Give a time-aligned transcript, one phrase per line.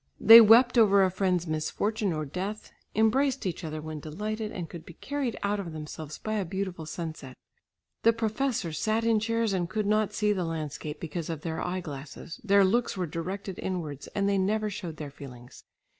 [0.19, 4.83] They wept over a friend's misfortune or death, embraced each other when delighted and could
[4.83, 7.37] be carried out of themselves by a beautiful sunset.
[8.01, 11.81] The professors sat in chairs and could not see the landscape because of their eye
[11.81, 15.65] glasses, their looks were directed inwards, and they never showed their feelings.